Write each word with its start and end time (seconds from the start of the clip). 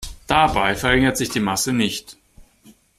Dabei 0.25 0.75
verringert 0.75 1.15
sich 1.15 1.29
die 1.29 1.39
Masse 1.39 1.73
nicht. 1.73 2.17